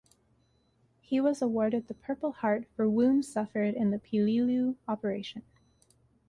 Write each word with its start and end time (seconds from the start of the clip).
He 0.99 1.21
was 1.21 1.43
awarded 1.43 1.87
the 1.87 1.93
Purple 1.93 2.31
Heart 2.31 2.65
for 2.75 2.89
wounds 2.89 3.27
suffered 3.31 3.75
in 3.75 3.91
the 3.91 3.99
Peleliu 3.99 4.75
operation. 4.87 5.43